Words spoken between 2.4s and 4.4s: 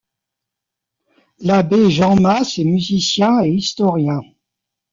est musicien et historien.